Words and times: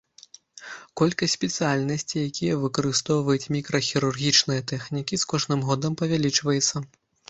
Колькасць 1.01 1.35
спецыяльнасцей, 1.39 2.21
якія 2.31 2.57
выкарыстоўваюць 2.65 3.51
мікрахірургічныя 3.59 4.69
тэхнікі, 4.75 5.13
з 5.25 5.35
кожным 5.35 5.59
годам 5.73 5.91
павялічваецца. 6.05 6.89